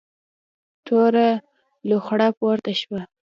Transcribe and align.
توره 0.85 1.29
لوخړه 1.89 2.27
پورته 2.37 2.71
شوه. 2.81 3.01